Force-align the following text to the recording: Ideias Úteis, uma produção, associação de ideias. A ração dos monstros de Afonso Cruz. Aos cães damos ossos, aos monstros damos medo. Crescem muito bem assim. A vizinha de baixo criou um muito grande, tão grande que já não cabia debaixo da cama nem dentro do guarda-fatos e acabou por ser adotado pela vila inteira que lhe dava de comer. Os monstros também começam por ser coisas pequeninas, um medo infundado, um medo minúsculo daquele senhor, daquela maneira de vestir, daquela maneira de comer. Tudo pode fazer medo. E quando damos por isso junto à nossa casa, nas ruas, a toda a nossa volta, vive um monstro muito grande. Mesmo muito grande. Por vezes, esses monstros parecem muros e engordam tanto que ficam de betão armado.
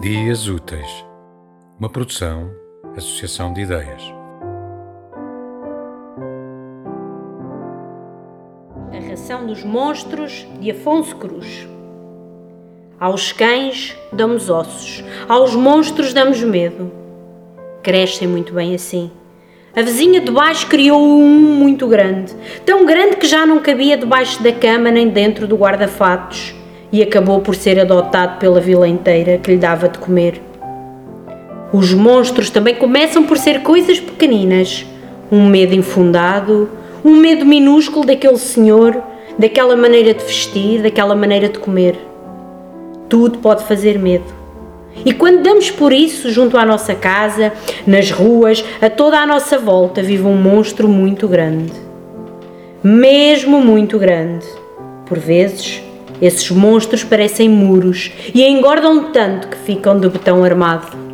Ideias 0.00 0.46
Úteis, 0.46 1.04
uma 1.76 1.88
produção, 1.88 2.52
associação 2.96 3.52
de 3.52 3.62
ideias. 3.62 4.00
A 8.92 9.10
ração 9.10 9.44
dos 9.44 9.64
monstros 9.64 10.46
de 10.60 10.70
Afonso 10.70 11.16
Cruz. 11.16 11.66
Aos 13.00 13.32
cães 13.32 13.96
damos 14.12 14.48
ossos, 14.48 15.02
aos 15.28 15.56
monstros 15.56 16.12
damos 16.12 16.40
medo. 16.44 16.92
Crescem 17.82 18.28
muito 18.28 18.52
bem 18.52 18.76
assim. 18.76 19.10
A 19.74 19.82
vizinha 19.82 20.20
de 20.20 20.30
baixo 20.30 20.68
criou 20.68 21.02
um 21.02 21.56
muito 21.56 21.88
grande, 21.88 22.36
tão 22.64 22.86
grande 22.86 23.16
que 23.16 23.26
já 23.26 23.44
não 23.44 23.58
cabia 23.58 23.96
debaixo 23.96 24.40
da 24.44 24.52
cama 24.52 24.92
nem 24.92 25.08
dentro 25.08 25.48
do 25.48 25.56
guarda-fatos 25.56 26.56
e 26.92 27.02
acabou 27.02 27.40
por 27.40 27.54
ser 27.54 27.78
adotado 27.78 28.38
pela 28.38 28.60
vila 28.60 28.88
inteira 28.88 29.38
que 29.38 29.50
lhe 29.50 29.58
dava 29.58 29.88
de 29.88 29.98
comer. 29.98 30.40
Os 31.72 31.92
monstros 31.92 32.48
também 32.48 32.74
começam 32.74 33.24
por 33.24 33.36
ser 33.36 33.62
coisas 33.62 34.00
pequeninas, 34.00 34.86
um 35.30 35.46
medo 35.46 35.74
infundado, 35.74 36.70
um 37.04 37.16
medo 37.16 37.44
minúsculo 37.44 38.06
daquele 38.06 38.38
senhor, 38.38 39.02
daquela 39.38 39.76
maneira 39.76 40.14
de 40.14 40.24
vestir, 40.24 40.82
daquela 40.82 41.14
maneira 41.14 41.48
de 41.48 41.58
comer. 41.58 41.96
Tudo 43.08 43.38
pode 43.38 43.64
fazer 43.64 43.98
medo. 43.98 44.38
E 45.04 45.12
quando 45.12 45.42
damos 45.42 45.70
por 45.70 45.92
isso 45.92 46.30
junto 46.30 46.56
à 46.56 46.64
nossa 46.64 46.94
casa, 46.94 47.52
nas 47.86 48.10
ruas, 48.10 48.64
a 48.80 48.90
toda 48.90 49.18
a 49.18 49.26
nossa 49.26 49.58
volta, 49.58 50.02
vive 50.02 50.24
um 50.24 50.36
monstro 50.36 50.88
muito 50.88 51.28
grande. 51.28 51.72
Mesmo 52.82 53.60
muito 53.60 53.98
grande. 53.98 54.46
Por 55.06 55.18
vezes, 55.18 55.82
esses 56.20 56.50
monstros 56.50 57.04
parecem 57.04 57.48
muros 57.48 58.12
e 58.34 58.42
engordam 58.44 59.12
tanto 59.12 59.48
que 59.48 59.56
ficam 59.56 59.98
de 59.98 60.08
betão 60.08 60.44
armado. 60.44 61.07